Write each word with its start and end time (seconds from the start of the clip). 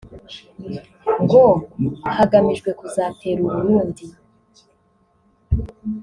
ngo 1.23 1.41
hagamijwe 2.17 2.69
kuzatera 2.79 3.39
u 3.47 3.51
Burundi 3.53 4.05